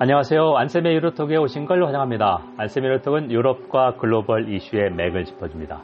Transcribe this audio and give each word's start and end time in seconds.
안녕하세요. 0.00 0.56
안쌤의 0.56 0.94
유로톡에 0.94 1.36
오신 1.38 1.66
걸 1.66 1.84
환영합니다. 1.84 2.44
안쌤의 2.56 2.88
유로톡은 2.88 3.32
유럽과 3.32 3.96
글로벌 3.96 4.48
이슈의 4.48 4.92
맥을 4.92 5.24
짚어줍니다. 5.24 5.82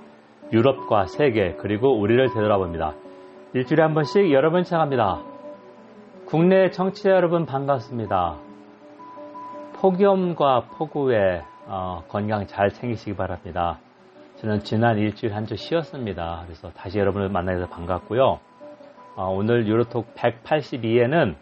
유럽과 0.52 1.06
세계 1.06 1.54
그리고 1.54 1.98
우리를 1.98 2.28
되돌아 2.28 2.58
봅니다. 2.58 2.94
일주일에 3.54 3.82
한 3.82 3.92
번씩 3.94 4.30
여러분 4.30 4.62
시작합니다. 4.62 5.20
국내 6.26 6.70
청취자 6.70 7.10
여러분 7.10 7.44
반갑습니다. 7.44 8.36
폭염과 9.80 10.66
폭우에 10.78 11.42
어, 11.66 12.04
건강 12.06 12.46
잘 12.46 12.68
챙기시기 12.70 13.16
바랍니다. 13.16 13.80
저는 14.36 14.60
지난 14.60 14.96
일주일 14.96 15.34
한 15.34 15.44
주 15.46 15.56
쉬었습니다. 15.56 16.42
그래서 16.44 16.70
다시 16.70 17.00
여러분을 17.00 17.30
만나서 17.30 17.66
반갑고요. 17.66 18.38
어, 19.16 19.28
오늘 19.32 19.66
유로톡 19.66 20.14
182회는 20.14 21.34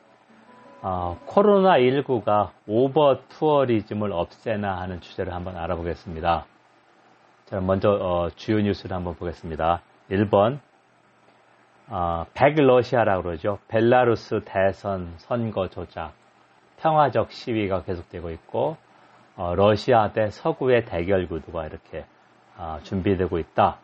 어, 0.85 1.17
코로나19가 1.29 2.51
overtourism을 2.67 4.13
없애나 4.13 4.81
하는 4.81 5.01
주제를 5.01 5.33
한번 5.33 5.57
알아보겠습니다. 5.57 6.45
자, 7.45 7.61
먼저 7.61 7.91
어, 7.91 8.31
주요 8.35 8.61
뉴스를 8.61 8.97
한번 8.97 9.15
보겠습니다. 9.15 9.81
1번 10.11 10.59
어, 11.89 12.27
백러시아라고 12.35 13.23
그러죠. 13.23 13.59
벨라루스 13.69 14.41
대선 14.45 15.15
선거 15.19 15.69
조작 15.69 16.15
평화적 16.79 17.31
시위가 17.31 17.85
계속되고 17.85 18.31
있고 18.31 18.77
어, 19.37 19.55
러시아 19.55 20.11
대 20.13 20.31
서구의 20.31 20.85
대결 20.87 21.29
구도가 21.29 21.67
이렇게 21.67 22.07
어, 22.57 22.79
준비되고 22.83 23.39
있다. 23.39 23.79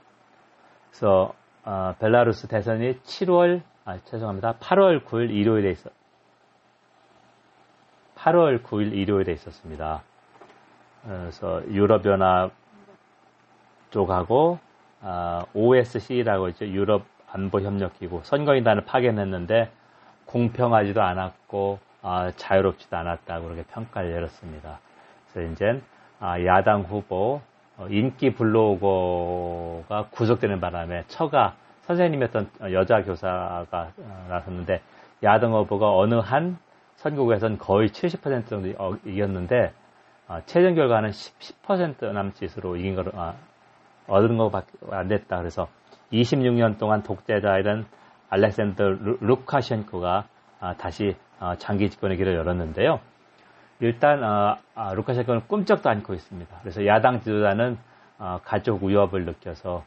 그래서 0.90 1.32
어, 1.64 1.94
벨라루스 2.00 2.48
대선이 2.48 3.00
7월 3.02 3.62
아, 3.84 3.98
죄송합니다. 3.98 4.54
8월 4.54 5.04
9일 5.04 5.30
일요일에 5.30 5.70
있어 5.70 5.90
8월 8.28 8.62
9일 8.62 8.92
일요일에 8.92 9.32
있었습니다. 9.32 10.02
그래서 11.04 11.62
유럽연합 11.68 12.52
쪽하고 13.90 14.58
아, 15.00 15.44
OSC라고 15.54 16.48
있죠. 16.50 16.66
유럽 16.66 17.04
안보협력기구 17.30 18.22
선거인단을 18.24 18.84
파견했는데 18.84 19.70
공평하지도 20.26 21.00
않았고 21.00 21.78
아, 22.02 22.32
자유롭지도 22.36 22.96
않았다고 22.96 23.44
그렇게 23.44 23.62
평가를 23.62 24.12
내렸습니다. 24.12 24.80
그래서 25.32 25.52
이제 25.52 25.82
아, 26.20 26.42
야당 26.44 26.82
후보 26.82 27.40
어, 27.78 27.86
인기 27.88 28.34
블로거가 28.34 30.08
구속되는 30.10 30.60
바람에 30.60 31.04
처가 31.06 31.54
선생님이었던 31.82 32.50
여자 32.72 33.02
교사가 33.04 33.92
어, 33.96 34.26
나섰는데 34.28 34.82
야당 35.22 35.54
후보가 35.54 35.96
어느 35.96 36.14
한 36.14 36.58
선거구에서는 36.98 37.58
거의 37.58 37.88
70% 37.88 38.46
정도 38.48 38.72
어, 38.78 38.96
이겼는데 39.04 39.72
어, 40.28 40.40
최종 40.46 40.74
결과는 40.74 41.12
10, 41.12 41.38
10% 41.62 42.12
남짓으로 42.12 42.76
이긴 42.76 42.94
거로 42.96 43.12
아, 43.14 43.34
얻은 44.08 44.36
것밖에 44.36 44.72
안 44.90 45.08
됐다. 45.08 45.38
그래서 45.38 45.68
26년 46.12 46.78
동안 46.78 47.02
독재자이던 47.02 47.86
알렉산더 48.30 48.84
루카셴코가 49.20 50.26
아, 50.60 50.74
다시 50.74 51.16
아, 51.38 51.56
장기 51.56 51.88
집권의 51.88 52.16
길을 52.16 52.34
열었는데요. 52.34 53.00
일단 53.80 54.24
아, 54.24 54.58
루카셴코는 54.94 55.42
꿈쩍도 55.46 55.88
않고 55.88 56.14
있습니다. 56.14 56.56
그래서 56.62 56.84
야당 56.84 57.20
지도자는 57.20 57.78
가족 58.42 58.82
위협을 58.82 59.24
느껴서 59.24 59.84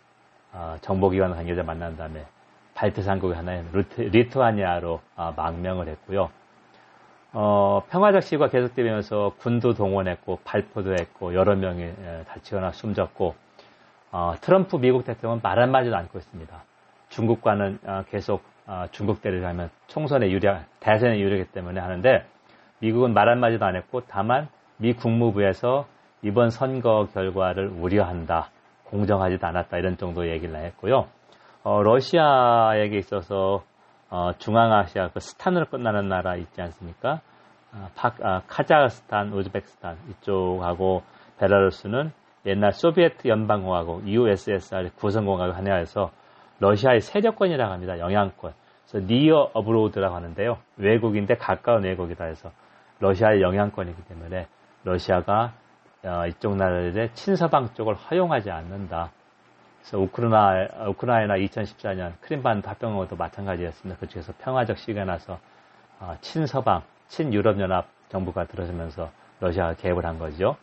정보기관 0.80 1.32
관계자 1.34 1.64
만난 1.64 1.98
다음에 1.98 2.26
발트 2.74 3.02
삼국의 3.02 3.36
하나인 3.36 3.68
리투아니아로 3.98 5.02
망명을 5.36 5.90
했고요. 5.90 6.30
어, 7.34 7.82
평화적 7.90 8.24
시위가 8.24 8.50
계속되면서 8.50 9.34
군도 9.40 9.74
동원했고 9.74 10.40
발포도 10.44 10.94
했고 10.94 11.34
여러 11.34 11.56
명이 11.56 11.82
예, 11.82 12.24
다치거나 12.28 12.72
숨졌고 12.72 13.36
어, 14.12 14.34
트럼프 14.42 14.78
미국 14.78 15.06
대통령은 15.06 15.42
말 15.42 15.60
한마디도 15.60 15.96
않고 15.96 16.18
있습니다. 16.20 16.64
중국과는 17.10 17.80
어, 17.86 18.04
계속 18.10 18.44
어, 18.68 18.86
중국 18.92 19.22
대를 19.22 19.46
하면 19.46 19.70
총선에 19.88 20.30
유리한 20.30 20.66
대선에 20.82 21.20
유리하기 21.20 21.52
때문에 21.52 21.80
하는데 21.80 22.26
미국은 22.80 23.14
말 23.14 23.30
한마디도 23.30 23.64
안 23.64 23.76
했고 23.76 24.02
다만 24.08 24.50
미 24.78 24.94
국무부에서 24.94 25.86
이번 26.24 26.50
선거 26.50 27.08
결과를 27.14 27.68
우려한다. 27.68 28.50
공정하지도 28.86 29.48
않았다. 29.48 29.78
이런 29.78 29.96
정도 29.96 30.28
얘기를 30.30 30.54
했고요. 30.56 31.06
어, 31.64 31.82
러시아에게 31.82 32.98
있어서 32.98 33.64
어, 34.12 34.34
중앙아시아 34.38 35.10
그 35.14 35.20
스탄으로 35.22 35.66
끝나는 35.66 36.10
나라 36.10 36.36
있지 36.36 36.62
않습니까? 36.62 37.22
아, 37.74 37.90
파, 37.96 38.14
아, 38.22 38.42
카자흐스탄, 38.48 39.32
우즈베크스탄 39.34 39.98
이쪽하고 40.10 41.04
베라루스는 41.40 42.12
옛날 42.46 42.74
소비에트 42.74 43.28
연방공화국 43.28 44.08
USSR 44.08 44.90
구성공화국 44.98 45.56
하나여서 45.56 46.12
러시아의 46.60 47.00
세력권이라고 47.00 47.72
합니다. 47.72 47.98
영향권. 47.98 48.54
그래서 48.90 49.08
니어 49.08 49.52
어브로드라고 49.54 50.14
하는데요. 50.14 50.58
외국인데 50.76 51.36
가까운 51.36 51.84
외국이다 51.84 52.26
해서 52.26 52.52
러시아의 53.00 53.42
영향권이기 53.42 54.04
때문에 54.04 54.48
러시아가 54.84 55.54
어, 56.04 56.26
이쪽 56.28 56.56
나라들의 56.58 57.14
친서방 57.14 57.74
쪽을 57.76 57.96
허용하지 57.96 58.52
않는다. 58.52 59.12
그래서 59.82 60.00
우크라이나, 60.00 60.90
우크라이나 60.90 61.36
2014년 61.36 62.14
크림반 62.22 62.62
합병하고도 62.66 63.16
마찬가지였습니다. 63.16 64.00
그쪽에서 64.00 64.34
평화적 64.40 64.78
시기가 64.78 65.06
나서 65.06 65.40
어, 66.00 66.16
친서방, 66.22 66.84
친유럽연합 67.08 67.88
정부가 68.10 68.46
들어서면서 68.46 69.12
러시아가 69.40 69.74
개입을 69.74 70.06
한 70.06 70.20
거죠. 70.20 70.56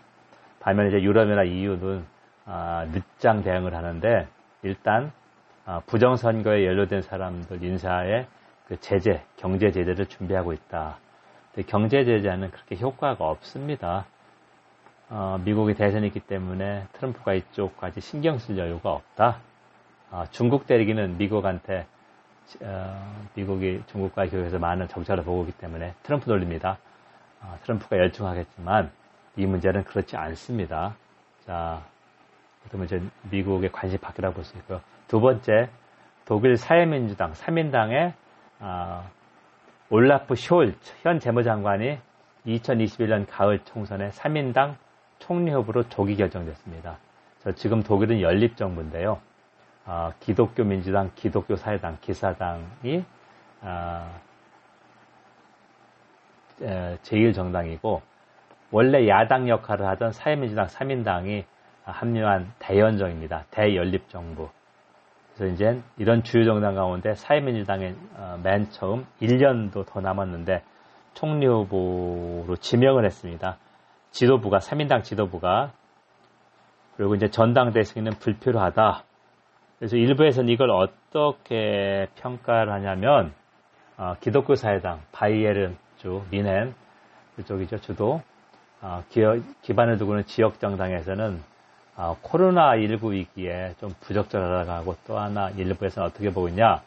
반면에 0.61 0.89
이제 0.89 1.03
유럽연합 1.03 1.47
EU는 1.47 2.05
어, 2.47 2.85
늦장 2.93 3.43
대응을 3.43 3.75
하는데 3.75 4.27
일단 4.63 5.13
어, 5.67 5.83
부정선거에 5.87 6.65
연루된 6.65 7.03
사람들 7.03 7.63
인사에 7.63 8.27
그 8.67 8.79
제재, 8.81 9.23
경제 9.37 9.71
제재를 9.71 10.07
준비하고 10.07 10.53
있다. 10.53 10.99
경제 11.67 12.05
제재는 12.05 12.51
그렇게 12.51 12.77
효과가 12.77 13.25
없습니다. 13.29 14.07
어, 15.11 15.41
미국이 15.43 15.75
대선이 15.75 16.07
있기 16.09 16.21
때문에 16.21 16.87
트럼프가 16.93 17.33
이쪽까지 17.35 18.01
신경 18.01 18.39
쓸 18.39 18.59
여유가 18.59 18.93
없다. 18.93 19.39
어, 20.11 20.25
중국 20.31 20.67
때리기는 20.67 21.17
미국한테 21.17 21.87
어, 22.63 23.15
미국이 23.35 23.83
중국과 23.87 24.27
교역에서 24.29 24.59
많은 24.59 24.89
정찰을 24.89 25.25
보고 25.25 25.43
있기 25.45 25.53
때문에 25.59 25.95
트럼프 26.03 26.27
돌립니다. 26.27 26.79
어, 27.41 27.57
트럼프가 27.63 27.97
열중하겠지만 27.97 28.91
이 29.37 29.47
문제는 29.47 29.85
그렇지 29.85 30.17
않습니다. 30.17 30.97
자, 31.47 31.83
그러면 32.69 32.87
이제 32.87 33.03
미국의 33.31 33.73
관심 33.73 33.99
밖이라고 34.01 34.35
볼 34.35 34.45
수 34.45 34.57
있고요. 34.59 34.81
두 35.07 35.21
번째, 35.21 35.71
독일 36.27 36.57
사회민주당 36.57 37.33
3인당의 37.33 38.13
어, 38.61 39.09
올라프 39.89 40.35
숄현 40.35 41.21
재무장관이 41.21 41.99
2021년 42.47 43.27
가을 43.29 43.61
총선에 43.65 44.11
3인당 44.11 44.77
총리 45.19 45.51
후보로 45.53 45.89
조기 45.89 46.17
결정됐습니다. 46.17 46.99
지금 47.57 47.83
독일은 47.83 48.21
연립정부인데요. 48.21 49.21
어, 49.87 50.13
기독교 50.21 50.65
민주당, 50.65 51.11
기독교 51.15 51.57
사회당, 51.57 51.97
기사당이 52.01 53.05
어, 53.63 54.21
제1정당이고 56.61 58.01
원래 58.71 59.09
야당 59.09 59.49
역할을 59.49 59.87
하던 59.87 60.13
사회민주당 60.13 60.67
3인당이 60.67 61.45
합류한 61.85 62.53
대연정입니다. 62.59 63.47
대연립정부. 63.51 64.51
그래서 65.35 65.55
이제 65.55 65.81
이런 65.97 66.23
주요 66.23 66.45
정당 66.45 66.75
가운데 66.75 67.15
사회민주당의 67.15 67.95
어, 68.17 68.41
맨 68.43 68.69
처음 68.71 69.07
1년도 69.23 69.87
더 69.87 70.01
남았는데 70.01 70.63
총리 71.15 71.47
후보로 71.47 72.57
지명을 72.57 73.05
했습니다. 73.05 73.57
지도부가 74.11 74.59
3인당 74.59 75.03
지도부가 75.03 75.73
그리고 76.97 77.15
이제 77.15 77.29
전당대 77.29 77.83
승인은 77.83 78.19
불필요하다. 78.19 79.05
그래서 79.79 79.97
일부에서는 79.97 80.49
이걸 80.49 80.71
어떻게 80.71 82.09
평가를 82.17 82.73
하냐면 82.73 83.33
어, 83.97 84.15
기독교 84.21 84.55
사회당 84.55 85.01
바이에른 85.13 85.77
주 85.97 86.23
뮌헨 86.31 86.75
그쪽이죠 87.37 87.79
주도 87.79 88.21
어, 88.81 89.05
기어, 89.11 89.39
기반을 89.63 89.99
두고는 89.99 90.25
지역 90.25 90.59
정당에서는 90.59 91.41
어, 91.97 92.17
코로나19 92.23 93.13
위기에 93.13 93.75
좀 93.79 93.91
부적절하다고 94.01 94.71
하고 94.71 94.97
또 95.07 95.19
하나 95.19 95.51
일부에서는 95.51 96.09
어떻게 96.09 96.31
보고 96.31 96.49
있냐 96.49 96.83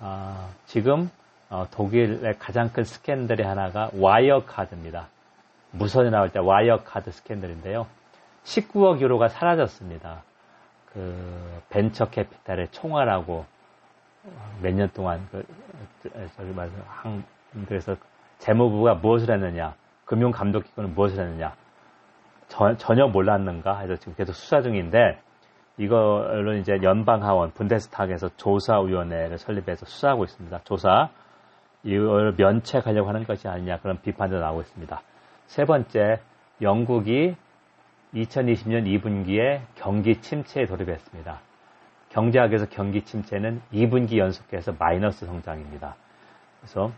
어, 0.00 0.50
지금 0.66 1.10
어, 1.50 1.66
독일의 1.70 2.38
가장 2.38 2.70
큰 2.72 2.84
스캔들의 2.84 3.46
하나가 3.46 3.90
Wirecard입니다. 3.94 5.08
뉴스에 5.70 6.10
나올 6.10 6.30
때 6.30 6.38
Wirecard 6.38 7.10
스캔들인데요. 7.10 7.86
19억 8.44 9.00
유로가 9.00 9.28
사라졌습니다. 9.28 10.22
그 10.92 11.62
벤처 11.68 12.08
캐피탈의 12.08 12.68
총괄하고 12.70 13.44
몇 14.62 14.74
년 14.74 14.90
동안 14.92 15.26
그 15.30 15.44
저기 16.36 16.52
말해서 16.52 16.76
한 16.86 17.24
그래서 17.66 17.96
재무부가 18.38 18.94
무엇을 18.94 19.32
했느냐 19.34 19.74
금융감독기관은 20.04 20.94
무엇을 20.94 21.24
했느냐? 21.24 21.54
저, 22.48 22.76
전혀 22.76 23.06
몰랐는가 23.06 23.78
해서 23.80 23.96
지금 23.96 24.14
계속 24.14 24.32
수사 24.32 24.62
중인데 24.62 25.20
이걸로 25.76 26.54
이제 26.54 26.80
연방하원 26.82 27.52
분데스탁에서 27.52 28.30
조사위원회를 28.36 29.38
설립해서 29.38 29.86
수사하고 29.86 30.24
있습니다. 30.24 30.60
조사 30.64 31.10
이걸 31.84 32.34
면책하려고 32.36 33.08
하는 33.08 33.24
것이 33.24 33.46
아니냐 33.48 33.78
그런 33.80 34.00
비판도 34.00 34.38
나오고 34.40 34.62
있습니다. 34.62 35.00
세 35.48 35.64
번째 35.64 36.20
영국이 36.60 37.34
2020년 38.14 38.84
2분기에 38.84 39.62
경기 39.76 40.20
침체에 40.20 40.66
돌입했습니다. 40.66 41.40
경제학에서 42.10 42.66
경기 42.66 43.02
침체는 43.02 43.62
2분기 43.72 44.18
연속해서 44.18 44.74
마이너스 44.78 45.24
성장입니다. 45.24 45.96
그래서 46.60 46.92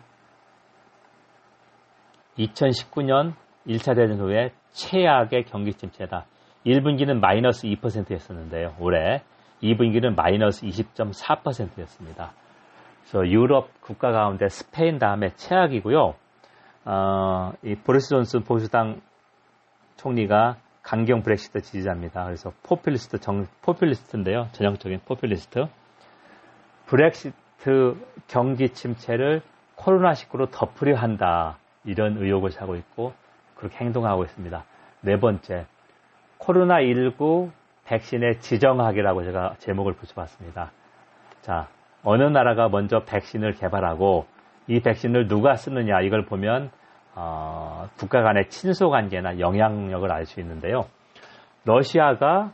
2019년 2.38 3.35
1차 3.69 3.94
대전 3.94 4.19
후에 4.19 4.50
최악의 4.70 5.44
경기 5.44 5.73
침체다. 5.73 6.26
1분기는 6.67 7.20
마이너스 7.20 7.69
2%였었는데요. 7.69 8.75
올해 8.81 9.23
2분기는 9.62 10.17
마이너스 10.17 10.67
20.4%였습니다. 10.67 12.32
그래서 13.02 13.29
유럽 13.29 13.69
국가 13.81 14.11
가운데 14.11 14.49
스페인 14.49 14.99
다음에 14.99 15.31
최악이고요. 15.37 16.14
어, 16.85 17.53
이 17.62 17.75
보리스 17.75 18.09
존슨 18.09 18.43
보수당 18.43 19.00
총리가 19.97 20.56
강경 20.82 21.23
브렉시트 21.23 21.61
지지자입니다. 21.61 22.25
그래서 22.25 22.53
포퓰리스트 22.62 23.19
정, 23.19 23.47
포퓰리스트인데요. 23.62 24.49
전형적인 24.53 25.00
포퓰리스트. 25.05 25.67
브렉시트 26.87 27.97
경기 28.29 28.71
침체를 28.71 29.43
코로나19로 29.77 30.50
덮으려 30.50 30.97
한다. 30.97 31.59
이런 31.85 32.17
의혹을 32.19 32.50
사고 32.50 32.77
있고 32.77 33.12
그렇게 33.55 33.76
행동하고 33.76 34.25
있습니다. 34.25 34.65
네 35.03 35.19
번째, 35.19 35.67
코로나19 36.38 37.50
백신의 37.85 38.41
지정학이라고 38.41 39.25
제가 39.25 39.55
제목을 39.59 39.94
붙여봤습니다. 39.94 40.73
자, 41.43 41.69
어느 42.03 42.23
나라가 42.23 42.69
먼저 42.69 43.05
백신을 43.05 43.55
개발하고 43.55 44.26
이 44.71 44.81
백신을 44.81 45.27
누가 45.27 45.57
쓰느냐 45.57 46.01
이걸 46.01 46.25
보면 46.25 46.71
어, 47.17 47.89
국가 47.99 48.23
간의 48.23 48.49
친소 48.51 48.89
관계나 48.89 49.41
영향력을 49.41 50.11
알 50.11 50.27
수 50.27 50.39
있는데요. 50.39 50.85
러시아가 51.65 52.53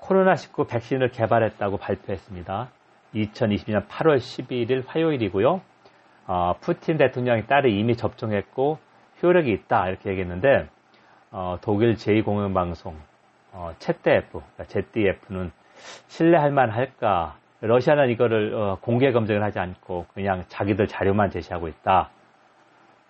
코로나19 0.00 0.68
백신을 0.68 1.10
개발했다고 1.10 1.78
발표했습니다. 1.78 2.68
2020년 3.12 3.88
8월 3.88 4.18
11일 4.18 4.84
화요일이고요. 4.86 5.60
어, 6.28 6.52
푸틴 6.60 6.96
대통령이 6.96 7.48
딸이 7.48 7.76
이미 7.76 7.96
접종했고 7.96 8.78
효력이 9.20 9.50
있다 9.50 9.88
이렇게 9.88 10.10
얘기했는데 10.10 10.68
어, 11.32 11.56
독일 11.60 11.94
제2공영방송 11.94 12.94
어, 13.52 13.72
ZDF, 13.80 14.30
그러니까 14.30 14.64
ZDF는 14.64 15.50
신뢰할 16.06 16.52
만할까? 16.52 17.36
러시아는 17.60 18.10
이거를 18.10 18.54
어, 18.54 18.78
공개 18.80 19.10
검증을 19.10 19.42
하지 19.42 19.58
않고 19.58 20.06
그냥 20.14 20.44
자기들 20.48 20.86
자료만 20.86 21.30
제시하고 21.30 21.68
있다. 21.68 22.10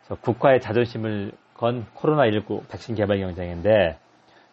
그래서 0.00 0.20
국가의 0.22 0.60
자존심을 0.60 1.32
건 1.54 1.84
코로나19 1.96 2.68
백신 2.68 2.94
개발 2.94 3.18
경쟁인데 3.18 3.98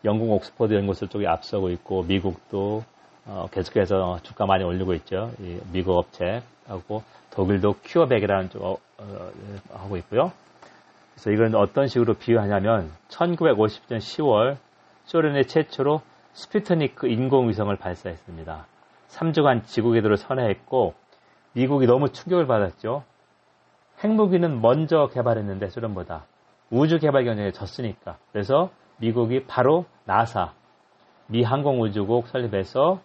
영국 0.03 0.31
옥스퍼드 0.31 0.73
연구소 0.73 1.07
쪽이 1.07 1.27
앞서고 1.27 1.69
있고 1.69 2.03
미국도 2.03 2.83
어, 3.27 3.47
계속해서 3.51 4.19
주가 4.21 4.45
많이 4.45 4.63
올리고 4.63 4.93
있죠. 4.95 5.31
미국 5.71 5.97
업체하고 5.97 7.03
독일도 7.31 7.75
큐어백이라는 7.83 8.49
쪽 8.49 8.63
어, 8.63 8.77
어, 8.97 9.31
하고 9.73 9.97
있고요. 9.97 10.31
그래서 11.13 11.31
이건 11.31 11.55
어떤 11.55 11.87
식으로 11.87 12.15
비유하냐면 12.15 12.91
1950년 13.09 13.97
10월 13.97 14.57
소련의 15.05 15.47
최초로 15.47 16.01
스피트니크 16.33 17.07
인공위성을 17.07 17.73
발사했습니다. 17.77 18.65
3주간 19.07 19.65
지구 19.65 19.91
궤도를 19.91 20.17
선회했고 20.17 20.93
미국이 21.53 21.85
너무 21.87 22.11
충격을 22.11 22.47
받았죠. 22.47 23.03
핵무기는 24.03 24.61
먼저 24.61 25.07
개발했는데 25.07 25.69
소련보다 25.69 26.25
우주 26.69 26.99
개발 26.99 27.23
경쟁에 27.23 27.51
졌으니까 27.51 28.17
그래서 28.31 28.69
미국이 28.97 29.45
바로 29.45 29.85
나사 30.05 30.53
미 31.27 31.43
항공우주국 31.43 32.27
설립해서 32.27 32.99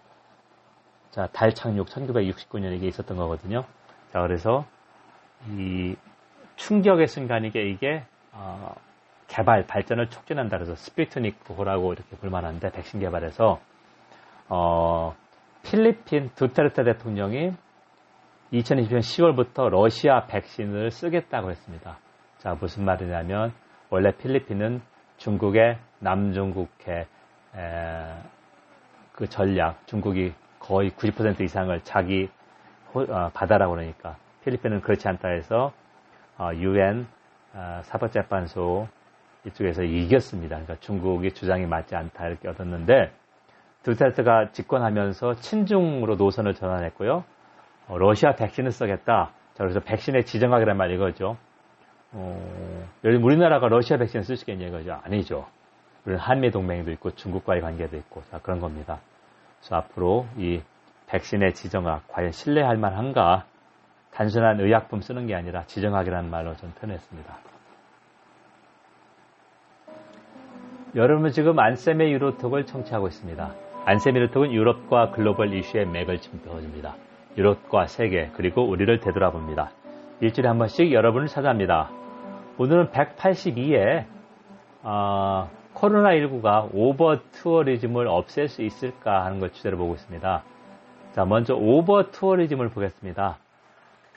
자, 1.10 1.26
달 1.32 1.54
착륙 1.54 1.88
1969년에 1.88 2.76
이게 2.76 2.86
있었던 2.86 3.16
거거든요. 3.16 3.64
자, 4.12 4.20
그래서 4.20 4.64
이 5.48 5.96
충격의 6.56 7.08
순간이게 7.08 7.68
이게 7.68 8.04
어, 8.32 8.74
개발 9.26 9.66
발전을 9.66 10.10
촉진한다 10.10 10.58
그래서 10.58 10.74
스피트니크호라고 10.76 11.92
이렇게 11.92 12.16
불만한데 12.16 12.70
백신 12.70 13.00
개발에서 13.00 13.60
어, 14.48 15.16
필리핀 15.62 16.30
두테르테 16.34 16.84
대통령이 16.84 17.52
2020년 18.52 18.98
10월부터 18.98 19.68
러시아 19.68 20.26
백신을 20.26 20.90
쓰겠다고 20.90 21.50
했습니다. 21.50 21.98
자, 22.38 22.56
무슨 22.60 22.84
말이냐면 22.84 23.52
원래 23.90 24.10
필리핀은 24.12 24.80
중국의 25.18 25.78
남중국해 26.00 27.06
에, 27.56 28.14
그 29.12 29.28
전략, 29.28 29.86
중국이 29.86 30.32
거의 30.58 30.90
90% 30.90 31.40
이상을 31.40 31.80
자기 31.82 32.28
호, 32.92 33.02
어, 33.02 33.30
바다라고 33.32 33.74
그러니까 33.74 34.16
필리핀은 34.44 34.80
그렇지 34.80 35.06
않다 35.08 35.28
해서 35.28 35.72
어, 36.38 36.50
유엔 36.54 37.06
어, 37.52 37.80
사법재판소 37.84 38.88
이쪽에서 39.46 39.82
이겼습니다. 39.82 40.56
그러니까 40.56 40.76
중국이 40.80 41.32
주장이 41.32 41.66
맞지 41.66 41.94
않다 41.94 42.28
이렇게 42.28 42.48
얻었는데 42.48 43.12
두테르트가 43.82 44.50
집권하면서 44.52 45.34
친중으로 45.36 46.16
노선을 46.16 46.54
전환했고요. 46.54 47.24
어, 47.88 47.98
러시아 47.98 48.34
백신을 48.34 48.72
쓰겠다. 48.72 49.30
자, 49.54 49.64
그래서 49.64 49.80
백신의 49.80 50.24
지정학이란 50.24 50.76
말 50.76 50.90
이거죠. 50.92 51.36
어, 52.12 52.86
우리나라가 53.02 53.68
러시아 53.68 53.96
백신을 53.96 54.24
쓸 54.24 54.36
수 54.36 54.50
있겠냐 54.50 54.68
이거죠. 54.68 55.00
아니죠. 55.04 55.46
우리는 56.04 56.20
한미 56.20 56.50
동맹도 56.50 56.90
있고 56.92 57.10
중국과의 57.12 57.60
관계도 57.60 57.96
있고 57.96 58.22
자, 58.30 58.38
그런 58.38 58.60
겁니다. 58.60 59.00
그래서 59.58 59.76
앞으로 59.76 60.26
이 60.36 60.60
백신의 61.06 61.54
지정학 61.54 62.06
과연 62.08 62.32
신뢰할 62.32 62.76
만한가? 62.76 63.44
단순한 64.12 64.60
의약품 64.60 65.00
쓰는 65.00 65.26
게 65.26 65.34
아니라 65.34 65.64
지정학이라는 65.66 66.30
말로 66.30 66.56
좀 66.56 66.72
표현했습니다. 66.72 67.38
여러분은 70.96 71.30
지금 71.30 71.58
안쌤의 71.58 72.12
유로톡을 72.12 72.66
청취하고 72.66 73.06
있습니다. 73.06 73.69
유로톡은 73.88 74.52
유럽과 74.52 75.10
글로벌 75.10 75.54
이슈의 75.54 75.86
맥을 75.86 76.18
짚어줍니다. 76.18 76.96
유럽과 77.36 77.86
세계 77.86 78.30
그리고 78.34 78.68
우리를 78.68 79.00
되돌아봅니다. 79.00 79.70
일주일에 80.20 80.48
한 80.48 80.58
번씩 80.58 80.92
여러분을 80.92 81.28
찾아옵니다. 81.28 81.90
오늘은 82.58 82.90
182회 82.90 84.04
어, 84.82 85.48
코로나19가 85.74 86.70
overtourism을 86.72 88.06
없앨 88.06 88.48
수 88.48 88.62
있을까 88.62 89.24
하는 89.24 89.40
걸 89.40 89.50
주제로 89.50 89.78
보고 89.78 89.94
있습니다. 89.94 90.42
자, 91.12 91.24
먼저 91.24 91.54
overtourism을 91.54 92.68
보겠습니다. 92.70 93.38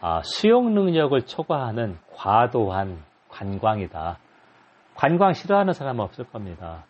아, 0.01 0.21
수용 0.23 0.73
능력을 0.73 1.19
초과하는 1.25 1.97
과도한 2.13 2.97
관광이다. 3.29 4.17
관광 4.95 5.33
싫어하는 5.33 5.73
사람은 5.73 6.03
없을 6.03 6.25
겁니다. 6.25 6.83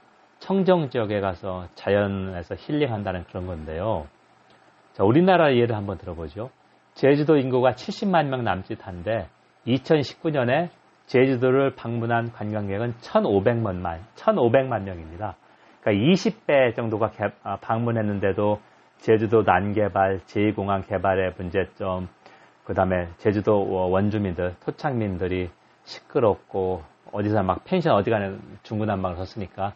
청정 0.43 0.89
지역에 0.89 1.21
가서 1.21 1.67
자연에서 1.75 2.55
힐링한다는 2.57 3.23
그런 3.29 3.47
건데요. 3.47 4.07
자, 4.91 5.05
우리나라 5.05 5.55
예를 5.55 5.73
한번 5.73 5.97
들어보죠. 5.97 6.49
제주도 6.95 7.37
인구가 7.37 7.71
70만 7.71 8.25
명 8.27 8.43
남짓한데 8.43 9.29
2019년에 9.65 10.67
제주도를 11.05 11.75
방문한 11.75 12.33
관광객은 12.33 12.95
1,500만, 12.95 13.99
1,500만 14.15 14.83
명입니다. 14.83 15.37
그러니까 15.79 16.11
20배 16.11 16.75
정도가 16.75 17.11
개, 17.11 17.23
아, 17.43 17.55
방문했는데도 17.61 18.59
제주도 18.97 19.43
난개발, 19.43 20.19
제2공항 20.25 20.85
개발의 20.85 21.35
문제점, 21.37 22.09
그 22.65 22.73
다음에 22.73 23.07
제주도 23.17 23.89
원주민들, 23.89 24.55
토착민들이 24.65 25.49
시끄럽고 25.83 26.83
어디서 27.13 27.43
막 27.43 27.63
펜션 27.63 27.93
어디 27.93 28.09
가는 28.09 28.41
중구난방을 28.63 29.15
섰으니까 29.17 29.73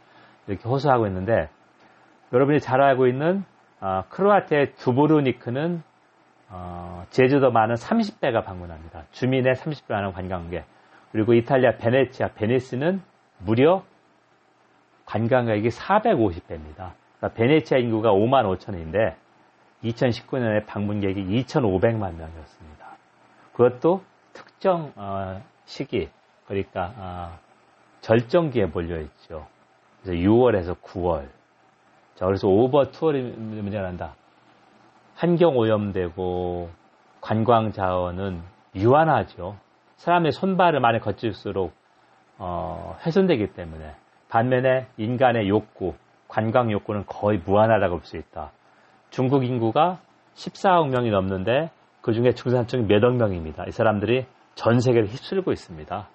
이렇게 0.48 0.68
호소하고 0.68 1.08
있는데 1.08 1.50
여러분이 2.34 2.60
잘 2.60 2.82
알고 2.82 3.08
있는 3.08 3.44
어, 3.80 4.04
크로아티아의 4.10 4.76
두브루니크는 4.76 5.84
어, 6.50 7.06
제주도만은 7.10 7.76
30배가 7.76 8.44
방문합니다. 8.44 9.04
주민의 9.12 9.56
30배 9.56 9.90
하는 9.90 10.14
관광객. 10.14 10.66
그리고 11.12 11.34
이탈리아 11.34 11.78
베네치아, 11.78 12.30
베네스는 12.36 13.02
무려 13.40 13.84
관광객이 15.06 15.70
450배입니다. 15.70 16.94
그러니까 17.18 17.34
베네치아 17.36 17.78
인구가 17.78 18.12
5만 18.12 18.58
5천인데 18.58 19.16
2019년에 19.84 20.66
방문객이 20.66 21.24
2,500만 21.44 22.16
명이었습니다. 22.16 22.88
그것도 23.54 24.04
특정 24.34 24.92
어, 24.96 25.42
시기, 25.66 26.10
그러니까 26.48 26.94
어, 26.98 27.40
절정기에 28.02 28.68
몰려있죠. 28.68 29.48
그래서 30.02 30.20
6월에서 30.22 30.80
9월. 30.82 31.28
자, 32.16 32.26
그래서 32.26 32.48
오버 32.48 32.86
투어리즘이 32.86 33.62
문제가 33.62 33.84
난다. 33.84 34.16
환경 35.16 35.58
오염되고 35.58 36.70
관광 37.22 37.72
자원은 37.72 38.42
유한하죠. 38.76 39.58
사람의 39.98 40.32
손발을 40.32 40.80
많이 40.80 41.00
거칠수록 41.00 41.74
어, 42.38 42.98
훼손되기 43.06 43.54
때문에 43.54 43.96
반면에 44.30 44.88
인간의 44.98 45.50
욕구, 45.50 45.96
관광 46.28 46.72
욕구는 46.72 47.06
거의 47.08 47.40
무한하다고 47.40 47.98
볼 47.98 48.06
수 48.06 48.18
있다. 48.18 48.52
중국 49.10 49.46
인구가 49.46 50.00
14억 50.36 50.90
명이 50.90 51.10
넘는데 51.10 51.72
그 52.02 52.14
중에 52.14 52.34
중산층이 52.34 52.84
몇억 52.86 53.16
명입니다. 53.16 53.66
이 53.68 53.72
사람들이 53.72 54.26
전 54.56 54.80
세계를 54.80 55.08
휩쓸고 55.08 55.52
있습니다. 55.52 56.08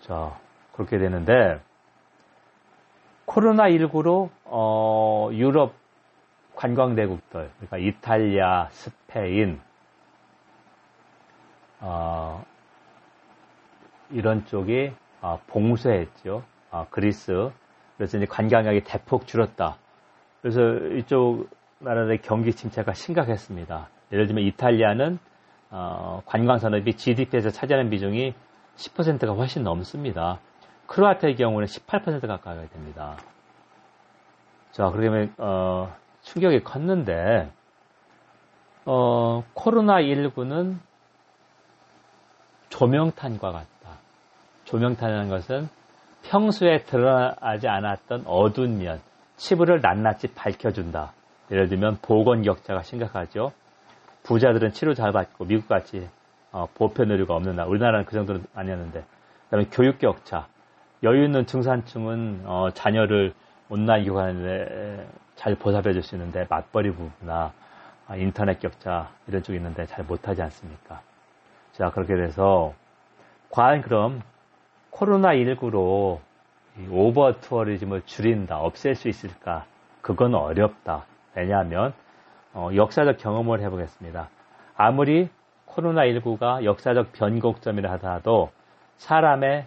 자, 0.00 0.38
그렇게 0.72 0.98
되는데 0.98 1.60
코로나19로 3.28 4.30
어, 4.44 5.28
유럽 5.32 5.74
관광대국들, 6.56 7.50
그러니까 7.56 7.78
이탈리아, 7.78 8.68
스페인, 8.70 9.60
어, 11.80 12.44
이런 14.10 14.44
쪽이 14.46 14.92
어, 15.20 15.40
봉쇄했죠. 15.46 16.42
어, 16.70 16.86
그리스. 16.90 17.50
그래서 17.96 18.16
이제 18.16 18.26
관광객이 18.26 18.82
대폭 18.84 19.26
줄었다. 19.26 19.76
그래서 20.40 20.60
이쪽 20.96 21.48
나라의 21.78 22.20
경기 22.22 22.52
침체가 22.52 22.92
심각했습니다. 22.92 23.88
예를 24.12 24.26
들면 24.26 24.44
이탈리아는 24.44 25.18
어, 25.70 26.22
관광산업이 26.26 26.94
GDP에서 26.94 27.50
차지하는 27.50 27.90
비중이 27.90 28.34
10%가 28.76 29.32
훨씬 29.32 29.62
넘습니다. 29.62 30.40
크로아티아의 30.88 31.36
경우는 31.36 31.66
18% 31.66 32.26
가까이 32.26 32.68
됩니다. 32.70 33.16
자, 34.72 34.90
그러면 34.90 35.32
어, 35.38 35.94
충격이 36.22 36.64
컸는데 36.64 37.50
어, 38.84 39.44
코로나19는 39.54 40.76
조명탄과 42.70 43.52
같다. 43.52 43.98
조명탄이라는 44.64 45.28
것은 45.28 45.68
평소에 46.22 46.84
드러나지 46.84 47.68
않았던 47.68 48.24
어두운 48.26 48.78
면, 48.78 49.00
치부를 49.36 49.80
낱낱이 49.80 50.34
밝혀준다. 50.34 51.12
예를 51.50 51.68
들면 51.68 51.98
보건 52.02 52.42
격차가 52.42 52.82
심각하죠. 52.82 53.52
부자들은 54.24 54.72
치료 54.72 54.94
잘 54.94 55.12
받고 55.12 55.44
미국같이 55.44 56.08
어, 56.50 56.66
보편 56.74 57.10
의료가 57.10 57.34
없는 57.34 57.56
나라. 57.56 57.68
우리나라는 57.68 58.04
그 58.04 58.12
정도는 58.12 58.44
아니었는데. 58.54 59.04
그다음에 59.44 59.66
교육 59.70 59.98
격차. 59.98 60.46
여유 61.02 61.24
있는 61.24 61.46
중산층은 61.46 62.42
어, 62.44 62.70
자녀를 62.74 63.32
온라인 63.68 64.04
교육하는데 64.04 65.08
잘 65.36 65.54
보살펴 65.54 65.90
있는데 65.90 66.46
맞벌이 66.48 66.90
부부나 66.90 67.52
아, 68.08 68.16
인터넷 68.16 68.58
격차 68.58 69.10
이런 69.26 69.42
쪽이 69.42 69.56
있는데 69.58 69.86
잘 69.86 70.04
못하지 70.04 70.42
않습니까? 70.42 71.02
자 71.72 71.90
그렇게 71.90 72.16
돼서 72.16 72.74
과연 73.50 73.82
그럼 73.82 74.22
코로나 74.90 75.34
19로 75.34 76.18
오버 76.90 77.40
투어리즘을 77.40 78.02
줄인다, 78.06 78.58
없앨 78.58 78.94
수 78.94 79.08
있을까? 79.08 79.66
그건 80.00 80.34
어렵다. 80.34 81.04
왜냐하면 81.34 81.92
어, 82.52 82.70
역사적 82.74 83.18
경험을 83.18 83.60
해보겠습니다. 83.60 84.30
아무리 84.76 85.28
코로나 85.66 86.02
19가 86.02 86.64
역사적 86.64 87.12
변곡점이라 87.12 87.90
하더라도 87.92 88.50
사람의 88.96 89.50
에, 89.50 89.66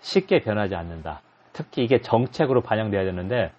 쉽게 0.00 0.40
변하지 0.40 0.74
않는다. 0.74 1.20
특히 1.52 1.82
이게 1.84 2.00
정책으로 2.00 2.62
반영돼야 2.62 3.04
되는데 3.04 3.50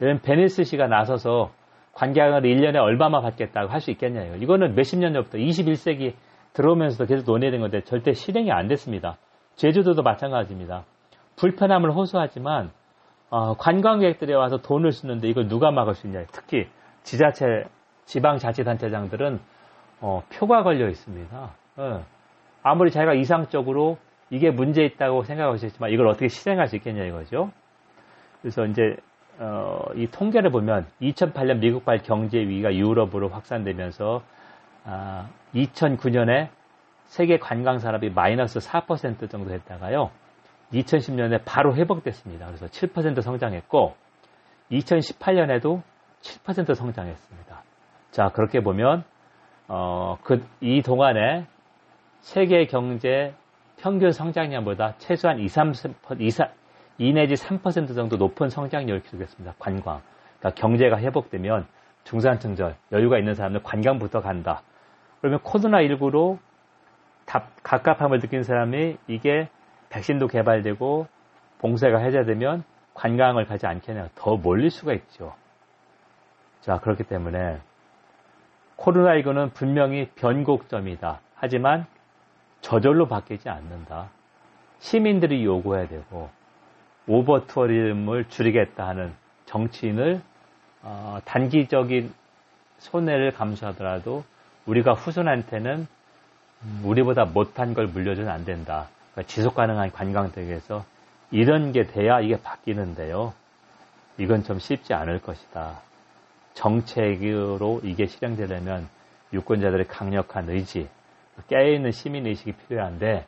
이런 0.00 0.20
베니스 0.20 0.64
시가 0.64 0.88
나서서 0.88 1.50
관광객을 1.94 2.42
1년에 2.42 2.76
얼마만 2.76 3.22
받겠다고 3.22 3.70
할 3.70 3.80
수 3.80 3.90
있겠냐 3.90 4.22
이거. 4.24 4.36
이거는 4.36 4.74
몇십 4.74 4.98
년 4.98 5.14
전부터 5.14 5.38
21세기 5.38 6.14
들어오면서도 6.52 7.06
계속 7.06 7.30
논의된 7.30 7.60
건데 7.60 7.82
절대 7.82 8.12
실행이 8.12 8.50
안 8.50 8.68
됐습니다. 8.68 9.16
제주도도 9.56 10.02
마찬가지입니다. 10.02 10.84
불편함을 11.36 11.92
호소하지만 11.92 12.70
어, 13.30 13.54
관광객들이 13.54 14.34
와서 14.34 14.58
돈을 14.58 14.92
쓰는데 14.92 15.28
이걸 15.28 15.48
누가 15.48 15.70
막을 15.70 15.94
수 15.94 16.06
있냐. 16.06 16.24
특히 16.32 16.66
지자체, 17.02 17.64
지방자치단체장들은 18.04 19.40
어, 20.00 20.22
표가 20.32 20.62
걸려 20.62 20.88
있습니다. 20.88 21.50
어. 21.76 22.04
아무리 22.62 22.90
자기가 22.90 23.14
이상적으로 23.14 23.98
이게 24.30 24.50
문제 24.50 24.84
있다고 24.84 25.22
생각하고 25.22 25.54
있지만 25.56 25.90
이걸 25.90 26.08
어떻게 26.08 26.28
실행할 26.28 26.68
수 26.68 26.76
있겠냐 26.76 27.04
이거죠. 27.04 27.50
그래서 28.40 28.64
이제 28.66 28.96
어, 29.38 29.84
이 29.94 30.06
통계를 30.06 30.50
보면 30.50 30.86
2008년 31.02 31.58
미국발 31.58 31.98
경제 31.98 32.38
위기가 32.38 32.74
유럽으로 32.74 33.28
확산되면서 33.28 34.22
아, 34.84 35.28
2009년에 35.54 36.48
세계 37.04 37.38
관광 37.38 37.78
산업이 37.78 38.10
마이너스 38.10 38.58
4% 38.58 39.30
정도 39.30 39.52
했다가요. 39.52 40.10
2010년에 40.72 41.42
바로 41.44 41.76
회복됐습니다. 41.76 42.46
그래서 42.46 42.66
7% 42.66 43.22
성장했고 43.22 43.94
2018년에도 44.72 45.82
7% 46.22 46.74
성장했습니다. 46.74 47.62
자 48.10 48.28
그렇게 48.30 48.60
보면 48.60 49.04
어, 49.68 50.16
그, 50.22 50.44
이 50.60 50.82
동안에 50.82 51.46
세계 52.20 52.66
경제 52.66 53.34
평균 53.76 54.12
성장량보다 54.12 54.94
최소한 54.98 55.38
2, 55.38 55.48
3, 55.48 55.72
2, 56.18 56.30
2 56.98 57.12
내지 57.12 57.34
3% 57.34 57.94
정도 57.94 58.16
높은 58.16 58.48
성장률을 58.48 59.02
기록했습니다. 59.02 59.54
관광. 59.58 60.00
그러니까 60.38 60.60
경제가 60.60 60.98
회복되면 60.98 61.66
중산층절, 62.04 62.76
여유가 62.92 63.18
있는 63.18 63.34
사람들 63.34 63.62
관광부터 63.62 64.20
간다. 64.20 64.62
그러면 65.20 65.40
코로나19로 65.40 66.38
답, 67.26 67.48
갑갑함을 67.62 68.20
느낀 68.20 68.44
사람이 68.44 68.96
이게 69.08 69.48
백신도 69.90 70.28
개발되고 70.28 71.06
봉쇄가 71.58 71.98
해제되면 71.98 72.64
관광을 72.94 73.46
가지 73.46 73.66
않겠냐. 73.66 74.08
더 74.14 74.36
몰릴 74.36 74.70
수가 74.70 74.92
있죠. 74.94 75.34
자, 76.60 76.78
그렇기 76.78 77.04
때문에 77.04 77.60
코로나19는 78.76 79.52
분명히 79.52 80.08
변곡점이다. 80.14 81.20
하지만 81.34 81.86
저절로 82.60 83.06
바뀌지 83.06 83.48
않는다. 83.48 84.10
시민들이 84.80 85.44
요구해야 85.44 85.88
되고 85.88 86.30
오버 87.06 87.46
투어리즘을 87.46 88.28
줄이겠다 88.28 88.86
하는 88.88 89.14
정치인을 89.46 90.20
어, 90.82 91.18
단기적인 91.24 92.12
손해를 92.78 93.32
감수하더라도 93.32 94.24
우리가 94.66 94.92
후손한테는 94.92 95.86
우리보다 96.82 97.24
못한 97.24 97.74
걸 97.74 97.86
물려주면 97.86 98.30
안 98.30 98.44
된다. 98.44 98.88
그러니까 99.12 99.32
지속 99.32 99.54
가능한 99.54 99.92
관광객에서 99.92 100.84
이런 101.30 101.72
게 101.72 101.86
돼야 101.86 102.20
이게 102.20 102.40
바뀌는데요. 102.40 103.32
이건 104.18 104.44
좀 104.44 104.58
쉽지 104.58 104.94
않을 104.94 105.20
것이다. 105.20 105.80
정책으로 106.54 107.80
이게 107.84 108.06
실행되려면 108.06 108.88
유권자들의 109.32 109.88
강력한 109.88 110.48
의지, 110.48 110.88
깨어있는 111.48 111.90
시민의식이 111.92 112.52
필요한데, 112.52 113.26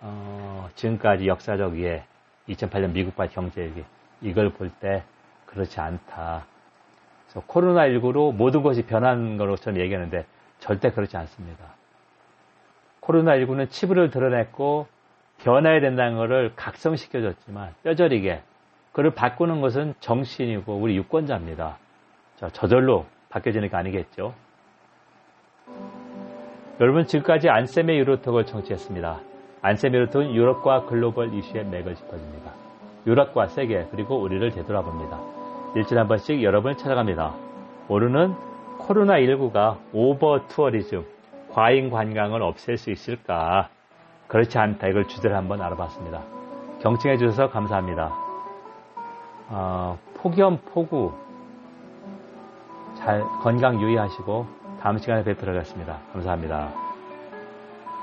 어, 0.00 0.68
지금까지 0.74 1.26
역사적 1.26 1.74
위에 1.74 2.04
2008년 2.48 2.92
미국과 2.92 3.28
경제위기, 3.28 3.84
이걸 4.22 4.50
볼 4.50 4.70
때 4.80 5.02
그렇지 5.46 5.80
않다. 5.80 6.46
그래서 7.26 7.46
코로나19로 7.46 8.34
모든 8.34 8.62
것이 8.62 8.82
변한 8.82 9.36
거로 9.36 9.56
저는 9.56 9.80
얘기하는데 9.80 10.24
절대 10.58 10.90
그렇지 10.90 11.16
않습니다. 11.16 11.64
코로나19는 13.00 13.70
치부를 13.70 14.10
드러냈고 14.10 14.86
변해야 15.38 15.80
된다는 15.80 16.16
것을 16.16 16.52
각성시켜줬지만 16.54 17.74
뼈저리게 17.82 18.42
그를 18.92 19.12
바꾸는 19.12 19.60
것은 19.60 19.94
정신이고 20.00 20.74
우리 20.76 20.96
유권자입니다. 20.96 21.78
자, 22.36 22.48
저절로 22.50 23.06
바뀌어지는 23.30 23.68
게 23.68 23.76
아니겠죠. 23.76 24.34
여러분 26.80 27.04
지금까지 27.04 27.50
안쌤의 27.50 27.98
유로톡을 27.98 28.46
청취했습니다. 28.46 29.20
안쌤의 29.60 30.00
유로톡은 30.00 30.34
유럽과 30.34 30.86
글로벌 30.86 31.34
이슈의 31.34 31.66
맥을 31.66 31.94
짚어줍니다. 31.94 32.52
유럽과 33.06 33.48
세계 33.48 33.86
그리고 33.90 34.18
우리를 34.18 34.50
되돌아봅니다. 34.50 35.20
일주일에 35.76 36.00
한 36.00 36.08
번씩 36.08 36.42
여러분을 36.42 36.78
찾아갑니다. 36.78 37.34
오늘은 37.88 38.34
코로나19가 38.78 39.76
오버 39.92 40.46
투어리즘, 40.48 41.04
과잉 41.50 41.90
관광을 41.90 42.42
없앨 42.42 42.78
수 42.78 42.90
있을까? 42.90 43.68
그렇지 44.26 44.56
않다. 44.56 44.88
이걸 44.88 45.06
주제를 45.06 45.36
한번 45.36 45.60
알아봤습니다. 45.60 46.22
경청해 46.80 47.18
주셔서 47.18 47.50
감사합니다. 47.50 48.10
어, 49.50 49.98
폭염, 50.14 50.56
폭우, 50.72 51.12
잘 52.96 53.20
건강 53.42 53.78
유의하시고 53.82 54.59
다음 54.80 54.98
시간에 54.98 55.22
뵙도록 55.22 55.54
하겠습니다. 55.54 56.00
감사합니다. 56.12 56.89